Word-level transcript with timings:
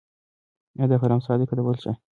ایا 0.75 0.85
دا 0.91 0.95
قلم 1.01 1.19
ستا 1.25 1.33
دی 1.39 1.45
که 1.49 1.55
د 1.57 1.59
بل 1.67 1.75
چا؟ 1.83 1.91